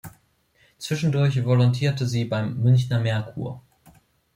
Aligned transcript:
Zwischendurch 0.79 1.45
volontierte 1.45 2.07
sie 2.07 2.25
beim 2.25 2.57
"Münchner 2.59 2.99
Merkur". 2.99 3.61